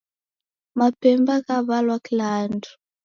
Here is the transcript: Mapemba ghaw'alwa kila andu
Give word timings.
Mapemba 0.77 1.35
ghaw'alwa 1.45 1.97
kila 2.05 2.27
andu 2.41 2.69